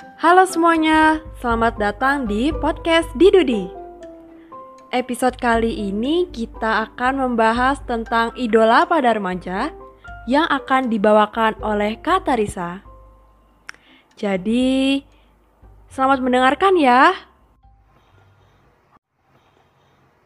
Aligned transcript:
Halo 0.00 0.48
semuanya, 0.48 1.20
selamat 1.44 1.76
datang 1.76 2.24
di 2.24 2.48
podcast 2.56 3.04
Didudi. 3.20 3.68
Episode 4.88 5.36
kali 5.36 5.92
ini 5.92 6.24
kita 6.32 6.88
akan 6.88 7.20
membahas 7.20 7.84
tentang 7.84 8.32
idola 8.32 8.88
pada 8.88 9.12
remaja 9.12 9.68
yang 10.24 10.48
akan 10.48 10.88
dibawakan 10.88 11.60
oleh 11.60 12.00
Kak 12.00 12.24
Tarisa. 12.24 12.80
Jadi, 14.16 15.04
selamat 15.92 16.24
mendengarkan 16.24 16.80
ya. 16.80 17.12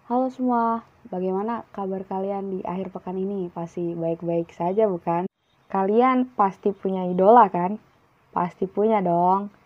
Halo 0.06 0.30
semua, 0.30 0.86
bagaimana 1.10 1.66
kabar 1.74 2.06
kalian 2.06 2.54
di 2.54 2.58
akhir 2.62 2.94
pekan 2.94 3.18
ini? 3.18 3.50
Pasti 3.50 3.98
baik-baik 3.98 4.54
saja 4.54 4.86
bukan? 4.86 5.26
Kalian 5.66 6.30
pasti 6.38 6.70
punya 6.70 7.10
idola 7.10 7.50
kan? 7.50 7.82
Pasti 8.30 8.70
punya 8.70 9.02
dong. 9.02 9.63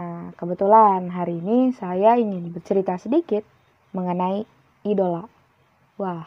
Nah, 0.00 0.32
kebetulan 0.32 1.12
hari 1.12 1.44
ini 1.44 1.76
saya 1.76 2.16
ingin 2.16 2.56
bercerita 2.56 2.96
sedikit 2.96 3.44
mengenai 3.92 4.48
idola. 4.80 5.28
Wah, 6.00 6.24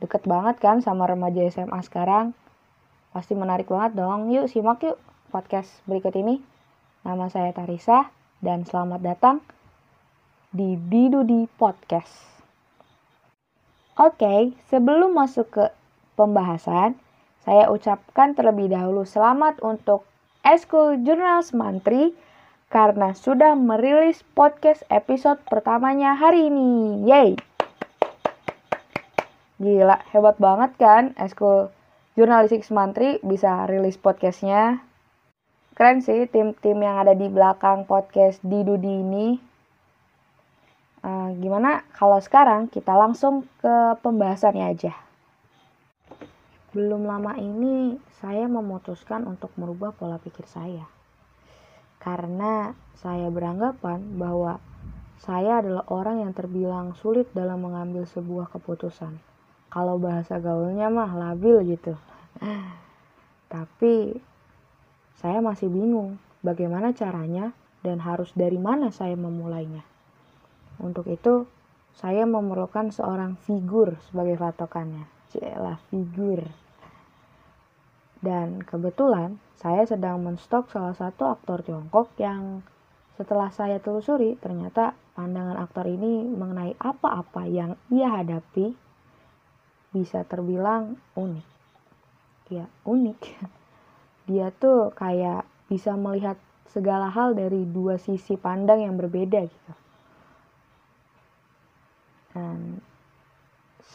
deket 0.00 0.24
banget 0.24 0.56
kan 0.56 0.80
sama 0.80 1.04
remaja 1.04 1.44
SMA 1.52 1.84
sekarang? 1.84 2.32
Pasti 3.12 3.36
menarik 3.36 3.68
banget 3.68 4.00
dong. 4.00 4.32
Yuk 4.32 4.48
simak 4.48 4.80
yuk 4.80 4.96
podcast 5.28 5.68
berikut 5.84 6.16
ini. 6.16 6.40
Nama 7.04 7.28
saya 7.28 7.52
Tarisa 7.52 8.08
dan 8.40 8.64
selamat 8.64 9.00
datang 9.04 9.44
di 10.48 10.80
Didudi 10.80 11.44
Podcast. 11.60 12.40
Oke, 14.00 14.56
sebelum 14.72 15.12
masuk 15.12 15.52
ke 15.52 15.64
pembahasan, 16.16 16.96
saya 17.44 17.68
ucapkan 17.68 18.32
terlebih 18.32 18.72
dahulu 18.72 19.04
selamat 19.04 19.60
untuk 19.60 20.08
Eskul 20.40 21.04
Jurnal 21.04 21.44
Semantri 21.44 22.16
karena 22.72 23.12
sudah 23.12 23.52
merilis 23.54 24.24
podcast 24.34 24.82
episode 24.88 25.38
pertamanya 25.46 26.16
hari 26.16 26.48
ini. 26.48 27.04
Yeay! 27.04 27.30
Gila, 29.62 30.02
hebat 30.10 30.36
banget 30.42 30.70
kan 30.76 31.14
Eskul 31.14 31.70
Jurnalistik 32.18 32.66
Semantri 32.66 33.22
bisa 33.22 33.70
rilis 33.70 33.94
podcastnya. 33.94 34.82
Keren 35.74 36.02
sih 36.02 36.30
tim-tim 36.30 36.78
yang 36.78 37.02
ada 37.02 37.14
di 37.18 37.26
belakang 37.26 37.86
podcast 37.86 38.38
di 38.42 38.62
Dudi 38.62 38.92
ini. 39.02 39.28
Uh, 41.04 41.36
gimana 41.36 41.84
kalau 41.92 42.16
sekarang 42.22 42.70
kita 42.70 42.94
langsung 42.94 43.44
ke 43.58 43.98
pembahasannya 44.02 44.66
aja. 44.72 44.94
Belum 46.74 47.06
lama 47.06 47.38
ini 47.38 47.98
saya 48.18 48.50
memutuskan 48.50 49.26
untuk 49.30 49.54
merubah 49.54 49.94
pola 49.94 50.18
pikir 50.18 50.46
saya 50.50 50.93
karena 52.04 52.76
saya 53.00 53.32
beranggapan 53.32 54.20
bahwa 54.20 54.60
saya 55.24 55.64
adalah 55.64 55.88
orang 55.88 56.20
yang 56.20 56.36
terbilang 56.36 56.92
sulit 57.00 57.32
dalam 57.32 57.64
mengambil 57.64 58.04
sebuah 58.04 58.52
keputusan. 58.52 59.16
Kalau 59.72 59.96
bahasa 59.96 60.36
gaulnya 60.36 60.92
mah 60.92 61.16
labil 61.16 61.74
gitu. 61.74 61.96
Tapi 63.54 64.20
saya 65.16 65.40
masih 65.40 65.72
bingung 65.72 66.20
bagaimana 66.44 66.92
caranya 66.92 67.56
dan 67.80 68.04
harus 68.04 68.28
dari 68.36 68.60
mana 68.60 68.92
saya 68.92 69.16
memulainya. 69.16 69.80
Untuk 70.76 71.08
itu, 71.08 71.48
saya 71.96 72.28
memerlukan 72.28 72.92
seorang 72.92 73.40
figur 73.40 73.96
sebagai 74.10 74.36
patokannya. 74.36 75.08
Cielah 75.32 75.80
figur. 75.88 76.44
Dan 78.24 78.64
kebetulan 78.64 79.36
saya 79.60 79.84
sedang 79.84 80.24
menstok 80.24 80.72
salah 80.72 80.96
satu 80.96 81.28
aktor 81.28 81.60
Tiongkok 81.60 82.16
yang 82.16 82.64
setelah 83.20 83.52
saya 83.52 83.76
telusuri 83.78 84.40
ternyata 84.40 84.96
pandangan 85.12 85.60
aktor 85.60 85.84
ini 85.84 86.24
mengenai 86.24 86.72
apa-apa 86.80 87.44
yang 87.44 87.76
ia 87.92 88.08
hadapi 88.08 88.72
bisa 89.92 90.24
terbilang 90.24 90.96
unik. 91.14 91.46
Ya, 92.48 92.64
unik. 92.88 93.20
Dia 94.32 94.48
tuh 94.56 94.88
kayak 94.96 95.44
bisa 95.68 95.92
melihat 95.92 96.40
segala 96.72 97.12
hal 97.12 97.36
dari 97.36 97.68
dua 97.68 98.00
sisi 98.00 98.40
pandang 98.40 98.82
yang 98.82 98.96
berbeda 98.96 99.46
gitu. 99.46 99.72
Dan 102.34 102.80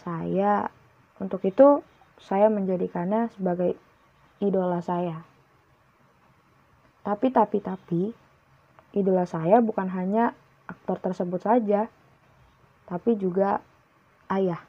saya 0.06 0.72
untuk 1.20 1.44
itu 1.44 1.84
saya 2.24 2.48
menjadikannya 2.48 3.28
sebagai 3.36 3.76
idola 4.40 4.80
saya. 4.80 5.24
Tapi, 7.04 7.28
tapi, 7.32 7.58
tapi, 7.64 8.02
idola 8.96 9.28
saya 9.28 9.60
bukan 9.64 9.88
hanya 9.92 10.36
aktor 10.68 11.00
tersebut 11.00 11.42
saja, 11.44 11.88
tapi 12.88 13.16
juga 13.20 13.60
ayah. 14.32 14.62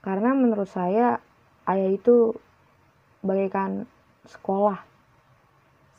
Karena 0.00 0.32
menurut 0.32 0.68
saya, 0.68 1.20
ayah 1.68 1.90
itu 1.92 2.32
bagaikan 3.20 3.84
sekolah. 4.24 4.80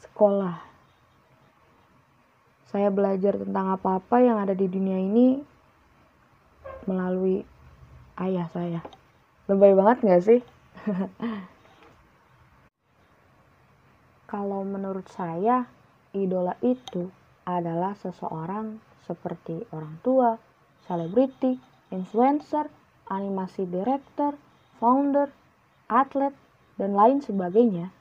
Sekolah. 0.01 0.57
Saya 2.71 2.87
belajar 2.87 3.35
tentang 3.35 3.75
apa-apa 3.75 4.23
yang 4.23 4.39
ada 4.39 4.55
di 4.55 4.65
dunia 4.65 4.97
ini 4.97 5.43
melalui 6.87 7.43
ayah 8.17 8.47
saya. 8.49 8.81
Lebay 9.45 9.75
banget 9.75 9.97
gak 10.07 10.23
sih? 10.23 10.39
Kalau 14.31 14.63
menurut 14.63 15.11
saya, 15.11 15.67
idola 16.15 16.55
itu 16.63 17.11
adalah 17.43 17.91
seseorang 17.99 18.79
seperti 19.03 19.59
orang 19.75 19.99
tua, 19.99 20.39
selebriti, 20.87 21.59
influencer, 21.91 22.71
animasi 23.11 23.67
director, 23.67 24.39
founder, 24.79 25.27
atlet, 25.91 26.31
dan 26.79 26.95
lain 26.95 27.19
sebagainya. 27.19 27.91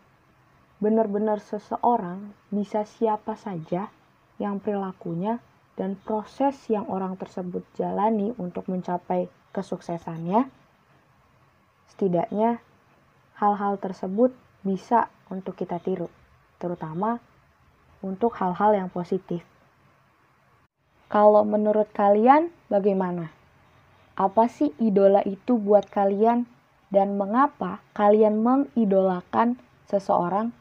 Benar-benar 0.79 1.43
seseorang 1.43 2.31
bisa 2.55 2.87
siapa 2.87 3.35
saja 3.35 3.91
yang 4.39 4.63
perilakunya 4.63 5.43
dan 5.75 5.99
proses 5.99 6.55
yang 6.71 6.87
orang 6.87 7.19
tersebut 7.19 7.67
jalani 7.75 8.31
untuk 8.39 8.71
mencapai 8.71 9.27
kesuksesannya, 9.51 10.47
setidaknya 11.91 12.63
hal-hal 13.35 13.83
tersebut 13.83 14.31
bisa 14.63 15.11
untuk 15.27 15.59
kita 15.59 15.83
tiru 15.83 16.20
terutama 16.61 17.19
untuk 18.05 18.37
hal-hal 18.37 18.77
yang 18.77 18.93
positif. 18.93 19.41
Kalau 21.11 21.43
menurut 21.43 21.91
kalian, 21.91 22.55
bagaimana? 22.71 23.35
Apa 24.15 24.47
sih 24.47 24.71
idola 24.79 25.25
itu 25.27 25.59
buat 25.59 25.89
kalian, 25.91 26.47
dan 26.93 27.19
mengapa 27.19 27.83
kalian 27.99 28.45
mengidolakan 28.45 29.59
seseorang? 29.91 30.55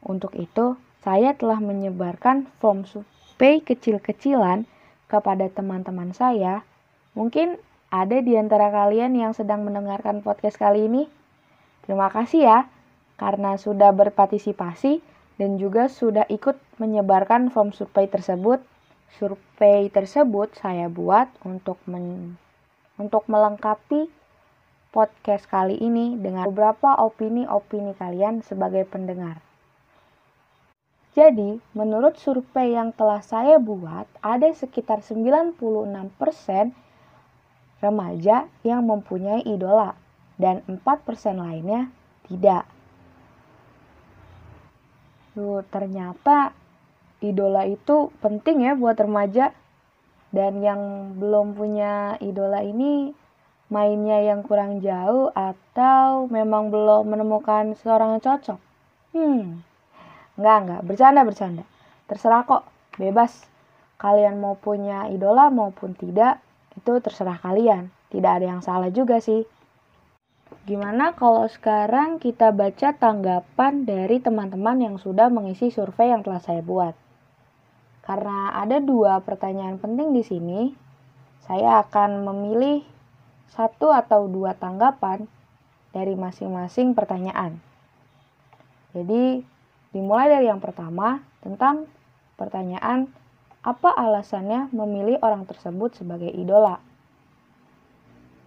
Untuk 0.00 0.32
itu, 0.40 0.80
saya 1.04 1.36
telah 1.36 1.60
menyebarkan 1.60 2.48
form 2.62 2.88
survei 2.88 3.60
kecil-kecilan 3.60 4.64
kepada 5.04 5.52
teman-teman 5.52 6.16
saya. 6.16 6.64
Mungkin 7.12 7.60
ada 7.92 8.24
di 8.24 8.40
antara 8.40 8.72
kalian 8.72 9.12
yang 9.14 9.36
sedang 9.36 9.68
mendengarkan 9.68 10.24
podcast 10.24 10.56
kali 10.56 10.88
ini. 10.88 11.04
Terima 11.84 12.08
kasih 12.08 12.40
ya, 12.40 12.58
karena 13.20 13.60
sudah 13.60 13.92
berpartisipasi 13.92 15.13
dan 15.40 15.58
juga 15.58 15.90
sudah 15.90 16.26
ikut 16.30 16.58
menyebarkan 16.78 17.50
form 17.50 17.74
survei 17.74 18.06
tersebut. 18.06 18.62
Survei 19.14 19.90
tersebut 19.90 20.54
saya 20.58 20.90
buat 20.90 21.30
untuk 21.46 21.78
men, 21.86 22.34
untuk 22.98 23.26
melengkapi 23.30 24.10
podcast 24.94 25.50
kali 25.50 25.78
ini 25.78 26.14
dengan 26.18 26.50
beberapa 26.50 26.98
opini-opini 26.98 27.98
kalian 27.98 28.46
sebagai 28.46 28.86
pendengar. 28.86 29.42
Jadi, 31.14 31.62
menurut 31.78 32.18
survei 32.18 32.74
yang 32.74 32.90
telah 32.90 33.22
saya 33.22 33.62
buat, 33.62 34.10
ada 34.18 34.50
sekitar 34.50 34.98
96% 34.98 36.74
remaja 37.78 38.50
yang 38.66 38.82
mempunyai 38.82 39.46
idola 39.46 39.94
dan 40.42 40.66
4% 40.66 41.38
lainnya 41.38 41.86
tidak. 42.26 42.66
Duh, 45.34 45.66
ternyata 45.66 46.54
idola 47.18 47.66
itu 47.66 48.14
penting 48.22 48.62
ya 48.62 48.78
buat 48.78 48.94
remaja. 48.94 49.50
Dan 50.34 50.62
yang 50.62 51.14
belum 51.18 51.54
punya 51.54 52.18
idola 52.18 52.62
ini 52.62 53.14
mainnya 53.70 54.22
yang 54.22 54.46
kurang 54.46 54.82
jauh 54.82 55.30
atau 55.34 56.30
memang 56.30 56.70
belum 56.70 57.06
menemukan 57.06 57.74
seorang 57.78 58.18
yang 58.18 58.22
cocok. 58.22 58.60
Hmm, 59.14 59.62
enggak, 60.38 60.58
enggak. 60.62 60.80
Bercanda, 60.86 61.22
bercanda. 61.22 61.64
Terserah 62.10 62.42
kok, 62.46 62.66
bebas. 62.98 63.46
Kalian 63.94 64.42
mau 64.42 64.58
punya 64.58 65.06
idola 65.06 65.54
maupun 65.54 65.94
tidak, 65.94 66.42
itu 66.74 66.98
terserah 66.98 67.38
kalian. 67.38 67.94
Tidak 68.10 68.30
ada 68.30 68.46
yang 68.46 68.62
salah 68.62 68.90
juga 68.90 69.22
sih. 69.22 69.46
Gimana 70.64 71.12
kalau 71.12 71.44
sekarang 71.44 72.16
kita 72.16 72.48
baca 72.48 72.96
tanggapan 72.96 73.84
dari 73.84 74.16
teman-teman 74.16 74.80
yang 74.80 74.96
sudah 74.96 75.28
mengisi 75.28 75.68
survei 75.68 76.08
yang 76.08 76.24
telah 76.24 76.40
saya 76.40 76.64
buat? 76.64 76.96
Karena 78.00 78.56
ada 78.56 78.80
dua 78.80 79.20
pertanyaan 79.20 79.76
penting 79.76 80.16
di 80.16 80.24
sini, 80.24 80.72
saya 81.44 81.84
akan 81.84 82.24
memilih 82.24 82.80
satu 83.52 83.92
atau 83.92 84.24
dua 84.24 84.56
tanggapan 84.56 85.28
dari 85.92 86.16
masing-masing 86.16 86.96
pertanyaan. 86.96 87.60
Jadi, 88.96 89.44
dimulai 89.92 90.32
dari 90.32 90.48
yang 90.48 90.64
pertama 90.64 91.20
tentang 91.44 91.84
pertanyaan 92.40 93.12
apa 93.60 93.92
alasannya 93.92 94.72
memilih 94.72 95.20
orang 95.20 95.44
tersebut 95.44 95.92
sebagai 95.92 96.32
idola. 96.32 96.80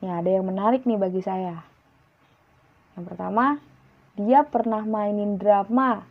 Ya, 0.01 0.17
ada 0.17 0.29
yang 0.33 0.49
menarik 0.49 0.85
nih 0.85 0.97
bagi 0.97 1.21
saya. 1.21 1.76
Yang 2.97 3.13
pertama, 3.13 3.61
dia 4.17 4.41
pernah 4.43 4.81
mainin 4.81 5.37
drama 5.37 6.01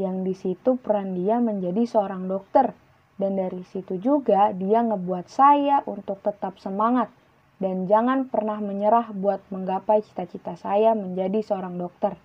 yang 0.00 0.24
di 0.24 0.32
situ 0.32 0.80
peran 0.80 1.12
dia 1.12 1.36
menjadi 1.38 1.84
seorang 1.84 2.24
dokter. 2.26 2.72
Dan 3.20 3.36
dari 3.36 3.60
situ 3.68 4.00
juga 4.00 4.48
dia 4.56 4.80
ngebuat 4.80 5.28
saya 5.28 5.84
untuk 5.84 6.24
tetap 6.24 6.56
semangat 6.56 7.12
dan 7.60 7.84
jangan 7.84 8.24
pernah 8.26 8.56
menyerah 8.56 9.12
buat 9.12 9.44
menggapai 9.52 10.00
cita-cita 10.00 10.56
saya 10.56 10.96
menjadi 10.96 11.44
seorang 11.44 11.76
dokter. 11.76 12.16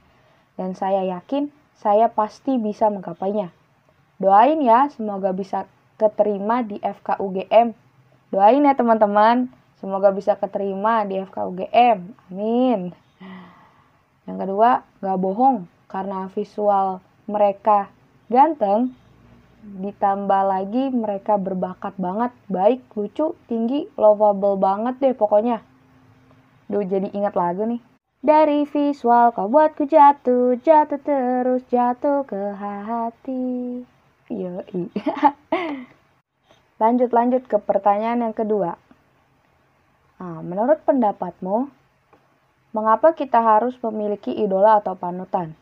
Dan 0.55 0.73
saya 0.79 1.03
yakin 1.03 1.51
saya 1.75 2.07
pasti 2.07 2.55
bisa 2.55 2.87
menggapainya. 2.87 3.51
Doain 4.15 4.63
ya, 4.63 4.87
semoga 4.95 5.35
bisa 5.35 5.67
keterima 5.99 6.63
di 6.63 6.79
FKUGM. 6.79 7.75
Doain 8.31 8.63
ya 8.63 8.73
teman-teman, 8.79 9.51
semoga 9.83 10.15
bisa 10.15 10.39
keterima 10.39 11.03
di 11.03 11.19
FKUGM. 11.19 12.31
Amin. 12.31 12.95
Yang 14.25 14.37
kedua, 14.45 14.69
gak 15.01 15.19
bohong 15.21 15.69
karena 15.85 16.29
visual 16.33 17.01
mereka 17.29 17.93
ganteng, 18.29 18.93
ditambah 19.65 20.41
lagi 20.45 20.93
mereka 20.93 21.37
berbakat 21.41 21.97
banget, 21.97 22.31
baik, 22.49 22.85
lucu, 22.93 23.33
tinggi, 23.49 23.89
lovable 23.97 24.57
banget 24.57 24.97
deh 25.01 25.15
pokoknya. 25.17 25.61
Duh, 26.69 26.85
jadi 26.85 27.09
ingat 27.13 27.37
lagu 27.37 27.65
nih. 27.65 27.81
Dari 28.25 28.65
visual 28.65 29.37
kau 29.37 29.45
buatku 29.45 29.85
jatuh, 29.85 30.57
jatuh 30.57 30.97
terus, 30.97 31.61
jatuh 31.69 32.25
ke 32.25 32.57
hati. 32.57 33.85
Yoi. 34.33 34.89
lanjut, 36.81 37.13
lanjut 37.13 37.45
ke 37.45 37.57
pertanyaan 37.61 38.25
yang 38.25 38.33
kedua. 38.33 38.81
Nah, 40.17 40.41
menurut 40.41 40.81
pendapatmu, 40.81 41.69
Mengapa 42.75 43.15
kita 43.15 43.39
harus 43.39 43.79
memiliki 43.79 44.35
idola 44.35 44.83
atau 44.83 44.99
panutan? 44.99 45.55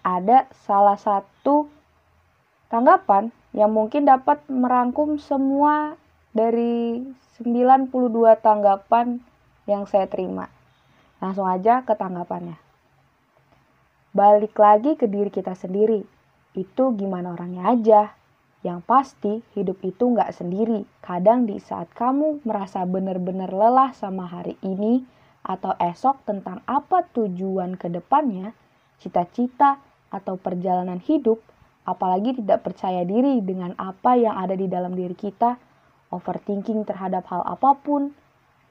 Ada 0.00 0.48
salah 0.64 0.96
satu 0.96 1.68
tanggapan 2.72 3.28
yang 3.52 3.68
mungkin 3.68 4.08
dapat 4.08 4.40
merangkum 4.48 5.20
semua 5.20 6.00
dari 6.32 7.04
92 7.36 7.92
tanggapan 8.40 9.20
yang 9.68 9.84
saya 9.84 10.08
terima. 10.08 10.48
Langsung 11.20 11.44
aja 11.44 11.84
ke 11.84 11.92
tanggapannya. 11.92 12.56
Balik 14.16 14.56
lagi 14.56 14.96
ke 14.96 15.04
diri 15.04 15.28
kita 15.28 15.52
sendiri. 15.52 16.00
Itu 16.56 16.96
gimana 16.96 17.36
orangnya 17.36 17.76
aja. 17.76 18.16
Yang 18.64 18.80
pasti 18.88 19.32
hidup 19.52 19.84
itu 19.84 20.16
nggak 20.16 20.32
sendiri. 20.32 20.88
Kadang 21.04 21.44
di 21.44 21.60
saat 21.60 21.92
kamu 21.92 22.40
merasa 22.48 22.88
benar-benar 22.88 23.52
lelah 23.52 23.92
sama 23.92 24.24
hari 24.24 24.56
ini, 24.64 25.04
atau 25.46 25.78
esok 25.78 26.26
tentang 26.26 26.58
apa 26.66 27.06
tujuan 27.14 27.78
ke 27.78 27.86
depannya, 27.86 28.50
cita-cita 28.98 29.78
atau 30.10 30.34
perjalanan 30.34 30.98
hidup, 30.98 31.38
apalagi 31.86 32.34
tidak 32.42 32.66
percaya 32.66 33.06
diri 33.06 33.38
dengan 33.46 33.78
apa 33.78 34.18
yang 34.18 34.34
ada 34.34 34.58
di 34.58 34.66
dalam 34.66 34.98
diri 34.98 35.14
kita, 35.14 35.54
overthinking 36.10 36.82
terhadap 36.82 37.22
hal 37.30 37.46
apa 37.46 37.78
pun, 37.78 38.10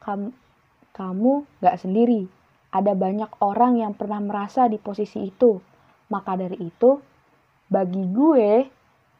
kamu, 0.04 0.36
kamu 0.92 1.48
gak 1.63 1.80
sendiri. 1.80 2.27
Ada 2.75 2.92
banyak 2.92 3.39
orang 3.39 3.80
yang 3.80 3.95
pernah 3.95 4.19
merasa 4.19 4.68
di 4.68 4.75
posisi 4.75 5.31
itu. 5.31 5.63
Maka 6.12 6.36
dari 6.36 6.60
itu, 6.60 7.00
bagi 7.71 8.04
gue, 8.12 8.68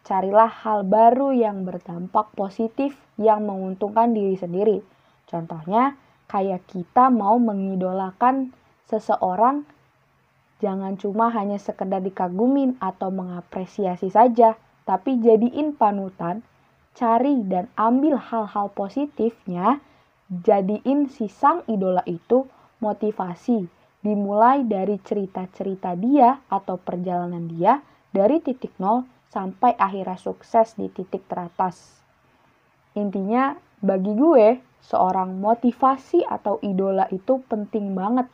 carilah 0.04 0.52
hal 0.52 0.84
baru 0.84 1.32
yang 1.32 1.64
berdampak 1.64 2.36
positif 2.36 3.00
yang 3.16 3.48
menguntungkan 3.48 4.12
diri 4.12 4.36
sendiri. 4.36 4.84
Contohnya, 5.26 5.96
kayak 6.26 6.66
kita 6.70 7.14
mau 7.14 7.38
mengidolakan 7.38 8.54
seseorang 8.90 9.66
jangan 10.64 10.96
cuma 10.96 11.30
hanya 11.30 11.60
sekedar 11.60 12.00
dikagumin 12.00 12.80
atau 12.80 13.12
mengapresiasi 13.12 14.10
saja, 14.10 14.56
tapi 14.88 15.20
jadiin 15.20 15.76
panutan, 15.76 16.46
cari 16.96 17.44
dan 17.46 17.68
ambil 17.76 18.16
hal-hal 18.16 18.72
positifnya, 18.72 19.84
jadiin 20.32 21.12
si 21.12 21.28
sang 21.28 21.62
idola 21.68 22.02
itu 22.08 22.48
motivasi, 22.80 23.68
dimulai 24.02 24.64
dari 24.64 25.02
cerita-cerita 25.02 25.98
dia 25.98 26.40
atau 26.48 26.80
perjalanan 26.80 27.50
dia 27.52 27.82
dari 28.14 28.40
titik 28.40 28.72
nol 28.80 29.04
sampai 29.34 29.76
akhirnya 29.76 30.16
sukses 30.16 30.80
di 30.80 30.88
titik 30.88 31.28
teratas. 31.28 32.00
Intinya, 32.96 33.60
bagi 33.86 34.18
gue, 34.18 34.58
seorang 34.82 35.38
motivasi 35.38 36.26
atau 36.26 36.58
idola 36.66 37.06
itu 37.14 37.38
penting 37.46 37.94
banget, 37.94 38.26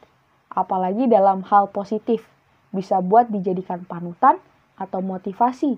apalagi 0.47 1.11
dalam 1.11 1.43
hal 1.43 1.67
positif. 1.69 2.23
Bisa 2.71 3.03
buat 3.03 3.27
dijadikan 3.27 3.83
panutan 3.83 4.39
atau 4.79 5.03
motivasi. 5.03 5.75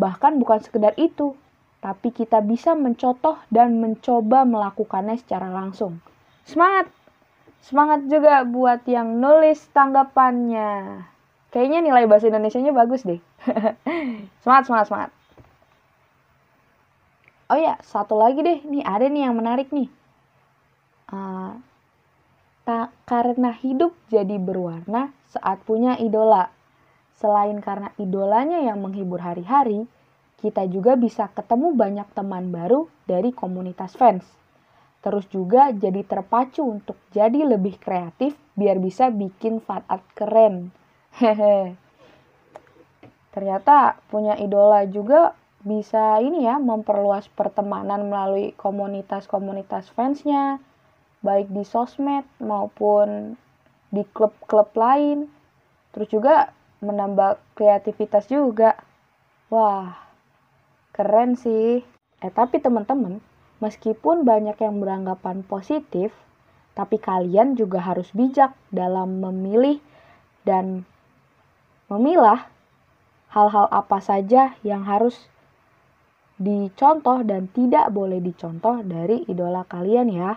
Bahkan 0.00 0.40
bukan 0.40 0.64
sekedar 0.64 0.96
itu, 0.96 1.36
tapi 1.84 2.16
kita 2.16 2.40
bisa 2.40 2.72
mencontoh 2.72 3.36
dan 3.52 3.76
mencoba 3.76 4.48
melakukannya 4.48 5.20
secara 5.20 5.52
langsung. 5.52 6.00
Semangat! 6.48 6.88
Semangat 7.64 8.04
juga 8.08 8.44
buat 8.44 8.84
yang 8.84 9.20
nulis 9.20 9.56
tanggapannya. 9.72 11.00
Kayaknya 11.48 11.80
nilai 11.80 12.04
bahasa 12.04 12.28
Indonesia-nya 12.28 12.76
bagus 12.76 13.04
deh. 13.08 13.20
semangat, 14.44 14.64
semangat, 14.68 14.86
semangat. 14.88 15.10
Oh 17.52 17.58
ya, 17.60 17.76
satu 17.84 18.16
lagi 18.16 18.40
deh. 18.40 18.64
Nih 18.64 18.84
ada 18.84 19.04
nih 19.04 19.28
yang 19.28 19.36
menarik 19.36 19.68
nih. 19.68 19.92
Uh, 21.12 21.60
tak 22.64 22.96
karena 23.04 23.52
hidup 23.52 23.92
jadi 24.08 24.40
berwarna 24.40 25.12
saat 25.28 25.60
punya 25.68 26.00
idola. 26.00 26.48
Selain 27.20 27.60
karena 27.60 27.92
idolanya 28.00 28.64
yang 28.64 28.80
menghibur 28.80 29.20
hari-hari, 29.20 29.84
kita 30.40 30.64
juga 30.66 30.96
bisa 30.96 31.28
ketemu 31.30 31.76
banyak 31.76 32.08
teman 32.16 32.48
baru 32.48 32.88
dari 33.04 33.30
komunitas 33.36 33.92
fans. 33.92 34.24
Terus 35.04 35.28
juga 35.28 35.68
jadi 35.68 36.00
terpacu 36.00 36.64
untuk 36.64 36.96
jadi 37.12 37.44
lebih 37.44 37.76
kreatif 37.76 38.32
biar 38.56 38.80
bisa 38.80 39.12
bikin 39.12 39.60
fan 39.60 39.84
art 39.84 40.08
keren. 40.16 40.72
Hehe. 41.20 41.76
Ternyata 43.36 44.00
punya 44.08 44.40
idola 44.40 44.88
juga 44.88 45.36
bisa 45.64 46.20
ini 46.20 46.44
ya 46.44 46.60
memperluas 46.60 47.32
pertemanan 47.32 48.12
melalui 48.12 48.52
komunitas-komunitas 48.60 49.88
fansnya 49.96 50.60
baik 51.24 51.48
di 51.48 51.64
sosmed 51.64 52.28
maupun 52.36 53.40
di 53.88 54.04
klub-klub 54.12 54.68
lain. 54.76 55.32
Terus 55.96 56.08
juga 56.12 56.52
menambah 56.84 57.40
kreativitas 57.56 58.28
juga. 58.28 58.76
Wah 59.48 59.96
keren 60.92 61.40
sih. 61.40 61.80
Eh 62.20 62.32
tapi 62.32 62.60
teman-teman 62.60 63.24
meskipun 63.64 64.28
banyak 64.28 64.60
yang 64.60 64.84
beranggapan 64.84 65.40
positif 65.40 66.12
tapi 66.76 66.98
kalian 66.98 67.54
juga 67.54 67.80
harus 67.80 68.10
bijak 68.12 68.52
dalam 68.74 69.22
memilih 69.22 69.78
dan 70.42 70.82
memilah 71.86 72.50
hal-hal 73.30 73.70
apa 73.70 73.98
saja 74.02 74.58
yang 74.66 74.82
harus 74.82 75.30
dicontoh 76.34 77.22
dan 77.22 77.46
tidak 77.54 77.94
boleh 77.94 78.18
dicontoh 78.18 78.82
dari 78.82 79.22
idola 79.30 79.62
kalian 79.66 80.08
ya. 80.10 80.32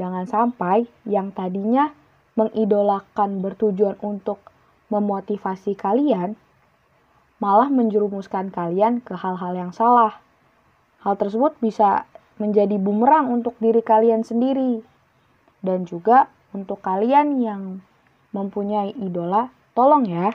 Jangan 0.00 0.24
sampai 0.26 0.88
yang 1.06 1.30
tadinya 1.30 1.92
mengidolakan 2.34 3.44
bertujuan 3.44 4.00
untuk 4.00 4.40
memotivasi 4.90 5.78
kalian 5.78 6.34
malah 7.40 7.72
menjerumuskan 7.72 8.52
kalian 8.52 9.00
ke 9.00 9.16
hal-hal 9.16 9.56
yang 9.56 9.72
salah. 9.72 10.20
Hal 11.00 11.16
tersebut 11.16 11.56
bisa 11.62 12.04
menjadi 12.36 12.76
bumerang 12.76 13.32
untuk 13.32 13.56
diri 13.60 13.80
kalian 13.80 14.24
sendiri 14.24 14.84
dan 15.64 15.88
juga 15.88 16.28
untuk 16.52 16.80
kalian 16.84 17.40
yang 17.40 17.62
mempunyai 18.32 18.96
idola, 18.96 19.52
tolong 19.72 20.08
ya 20.08 20.32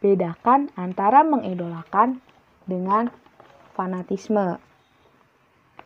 bedakan 0.00 0.68
antara 0.76 1.24
mengidolakan 1.24 2.20
dengan 2.68 3.08
fanatisme. 3.76 4.56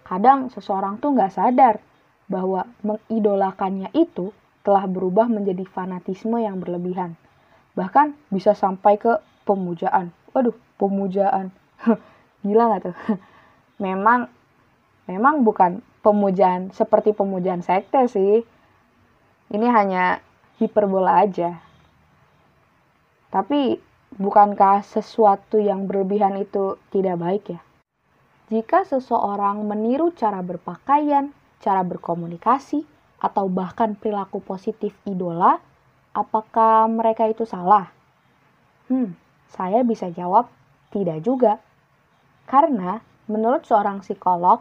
Kadang 0.07 0.55
seseorang 0.55 1.03
tuh 1.03 1.19
nggak 1.19 1.35
sadar 1.35 1.83
bahwa 2.31 2.71
mengidolakannya 2.87 3.91
itu 3.91 4.31
telah 4.63 4.87
berubah 4.87 5.27
menjadi 5.27 5.67
fanatisme 5.67 6.39
yang 6.39 6.63
berlebihan. 6.63 7.19
Bahkan 7.75 8.15
bisa 8.31 8.55
sampai 8.55 9.03
ke 9.03 9.19
pemujaan. 9.43 10.15
Waduh, 10.31 10.55
pemujaan. 10.79 11.51
Gila 12.47 12.79
gak 12.79 12.83
tuh? 12.87 12.97
memang 13.85 14.31
memang 15.11 15.43
bukan 15.43 15.83
pemujaan 16.07 16.71
seperti 16.71 17.11
pemujaan 17.11 17.67
sekte 17.67 18.07
sih. 18.07 18.47
Ini 19.51 19.67
hanya 19.75 20.23
hiperbola 20.63 21.27
aja. 21.27 21.59
Tapi 23.35 23.79
bukankah 24.15 24.87
sesuatu 24.87 25.59
yang 25.59 25.91
berlebihan 25.91 26.39
itu 26.39 26.79
tidak 26.95 27.19
baik 27.19 27.45
ya? 27.59 27.61
Jika 28.51 28.83
seseorang 28.83 29.63
meniru 29.63 30.11
cara 30.11 30.43
berpakaian, 30.43 31.31
cara 31.63 31.87
berkomunikasi, 31.87 32.83
atau 33.23 33.47
bahkan 33.47 33.95
perilaku 33.95 34.43
positif 34.43 34.91
idola, 35.07 35.63
apakah 36.11 36.91
mereka 36.91 37.31
itu 37.31 37.47
salah? 37.47 37.95
Hmm, 38.91 39.15
saya 39.47 39.87
bisa 39.87 40.11
jawab 40.11 40.51
tidak 40.91 41.23
juga. 41.23 41.63
Karena 42.51 42.99
menurut 43.31 43.63
seorang 43.63 44.03
psikolog 44.03 44.59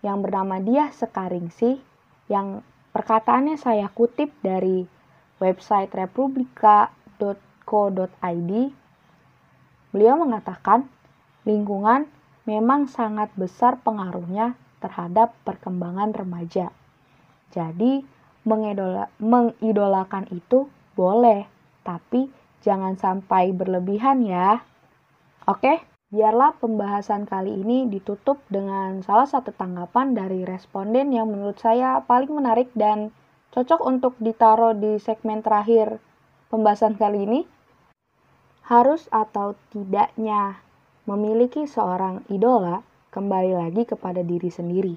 yang 0.00 0.24
bernama 0.24 0.56
Dia 0.64 0.88
Sekaringsi, 0.88 1.76
yang 2.32 2.64
perkataannya 2.96 3.60
saya 3.60 3.92
kutip 3.92 4.32
dari 4.40 4.88
website 5.44 5.92
republika.co.id, 5.92 6.92
beliau 9.92 10.14
mengatakan 10.16 10.88
lingkungan 11.44 12.08
memang 12.48 12.88
sangat 12.88 13.32
besar 13.36 13.80
pengaruhnya 13.80 14.56
terhadap 14.80 15.36
perkembangan 15.44 16.16
remaja. 16.16 16.72
Jadi, 17.52 18.00
mengidola, 18.46 19.12
mengidolakan 19.20 20.24
itu 20.32 20.70
boleh, 20.96 21.44
tapi 21.84 22.32
jangan 22.64 22.96
sampai 22.96 23.52
berlebihan 23.52 24.24
ya. 24.24 24.64
Oke, 25.48 25.80
biarlah 26.12 26.56
pembahasan 26.56 27.28
kali 27.28 27.60
ini 27.60 27.88
ditutup 27.88 28.40
dengan 28.48 29.04
salah 29.04 29.28
satu 29.28 29.52
tanggapan 29.52 30.16
dari 30.16 30.44
responden 30.44 31.12
yang 31.12 31.28
menurut 31.28 31.58
saya 31.60 32.00
paling 32.04 32.32
menarik 32.32 32.72
dan 32.76 33.12
cocok 33.50 33.80
untuk 33.82 34.12
ditaruh 34.22 34.76
di 34.78 34.96
segmen 35.02 35.42
terakhir 35.42 35.98
pembahasan 36.48 36.94
kali 36.96 37.26
ini. 37.26 37.40
Harus 38.66 39.10
atau 39.10 39.58
tidaknya 39.74 40.62
memiliki 41.10 41.66
seorang 41.66 42.22
idola 42.30 42.86
kembali 43.10 43.58
lagi 43.58 43.82
kepada 43.82 44.22
diri 44.22 44.46
sendiri. 44.46 44.94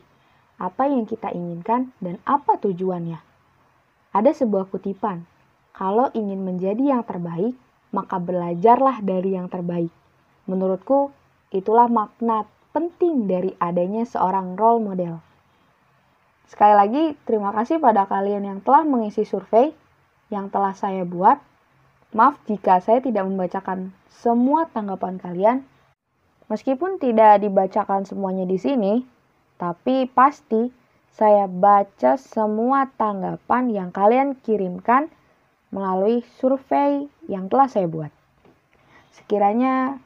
Apa 0.62 0.86
yang 0.86 1.10
kita 1.10 1.34
inginkan 1.34 1.90
dan 1.98 2.22
apa 2.30 2.62
tujuannya. 2.62 3.18
Ada 4.14 4.46
sebuah 4.46 4.70
kutipan, 4.70 5.26
kalau 5.74 6.14
ingin 6.14 6.46
menjadi 6.46 6.94
yang 6.94 7.02
terbaik, 7.02 7.58
maka 7.90 8.22
belajarlah 8.22 9.02
dari 9.02 9.34
yang 9.34 9.50
terbaik. 9.50 9.90
Menurutku, 10.46 11.10
itulah 11.50 11.90
makna 11.90 12.46
penting 12.78 13.26
dari 13.26 13.58
adanya 13.58 14.06
seorang 14.06 14.54
role 14.54 14.86
model. 14.86 15.18
Sekali 16.46 16.78
lagi, 16.78 17.04
terima 17.26 17.50
kasih 17.58 17.82
pada 17.82 18.06
kalian 18.06 18.46
yang 18.46 18.60
telah 18.62 18.86
mengisi 18.86 19.26
survei 19.26 19.74
yang 20.30 20.54
telah 20.54 20.78
saya 20.78 21.02
buat. 21.02 21.42
Maaf 22.14 22.38
jika 22.46 22.78
saya 22.78 23.02
tidak 23.02 23.26
membacakan 23.26 23.90
semua 24.14 24.70
tanggapan 24.70 25.18
kalian, 25.18 25.66
Meskipun 26.54 27.02
tidak 27.02 27.42
dibacakan 27.42 28.06
semuanya 28.06 28.46
di 28.46 28.62
sini, 28.62 29.02
tapi 29.58 30.06
pasti 30.06 30.70
saya 31.18 31.50
baca 31.50 32.14
semua 32.14 32.94
tanggapan 32.94 33.74
yang 33.74 33.90
kalian 33.90 34.38
kirimkan 34.38 35.10
melalui 35.74 36.22
survei 36.38 37.10
yang 37.26 37.50
telah 37.50 37.66
saya 37.66 37.90
buat. 37.90 38.14
Sekiranya 39.18 39.98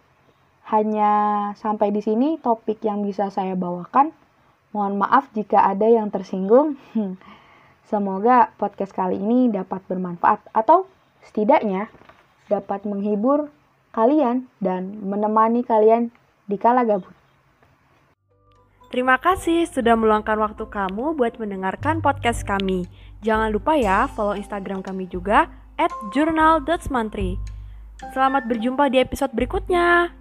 hanya 0.72 1.12
sampai 1.60 1.92
di 1.92 2.00
sini 2.00 2.39
topik 2.39 2.80
yang 2.80 3.04
bisa 3.04 3.27
saya 3.27 3.60
bawakan. 3.60 4.16
Mohon 4.72 5.04
maaf 5.04 5.27
jika 5.36 5.68
ada 5.68 5.92
yang 5.92 6.08
tersinggung. 6.16 6.80
Semoga 7.92 8.56
podcast 8.56 8.96
kali 8.96 9.20
ini 9.20 9.51
dapat 9.51 9.84
bermanfaat 9.84 10.48
atau 10.56 10.88
setidaknya 11.27 11.92
dapat 12.48 12.88
menghibur 12.88 13.51
kalian 13.92 14.48
dan 14.63 14.96
menemani 15.04 15.68
kalian 15.68 16.08
di 16.48 16.56
kala 16.56 16.88
gabut. 16.88 17.13
Terima 18.88 19.20
kasih 19.20 19.68
sudah 19.68 20.00
meluangkan 20.00 20.39
waktu 20.39 20.63
kamu 20.63 21.20
buat 21.20 21.36
mendengarkan 21.36 22.00
podcast 22.00 22.48
kami. 22.48 22.88
Jangan 23.20 23.51
lupa 23.51 23.75
ya 23.75 24.08
follow 24.08 24.39
Instagram 24.39 24.80
kami 24.80 25.12
juga 25.12 25.51
at. 25.75 25.92
Selamat 28.16 28.44
berjumpa 28.48 28.88
di 28.88 29.04
episode 29.04 29.36
berikutnya. 29.36 30.16